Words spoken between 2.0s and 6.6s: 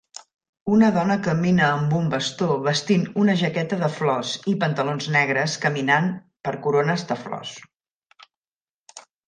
bastó vestint una jaqueta de flors i pantalons negres, caminant per